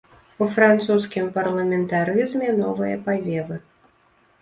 [0.43, 3.65] У французскім парламентарызме новыя павевы.